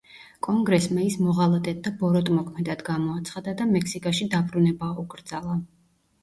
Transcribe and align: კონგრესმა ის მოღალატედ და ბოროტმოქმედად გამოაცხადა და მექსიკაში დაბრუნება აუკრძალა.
კონგრესმა 0.45 1.01
ის 1.09 1.17
მოღალატედ 1.25 1.83
და 1.87 1.91
ბოროტმოქმედად 1.99 2.81
გამოაცხადა 2.87 3.55
და 3.61 3.69
მექსიკაში 3.75 4.29
დაბრუნება 4.35 4.91
აუკრძალა. 4.97 5.61